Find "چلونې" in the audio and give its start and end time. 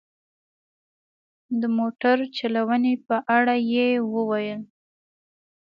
2.37-2.93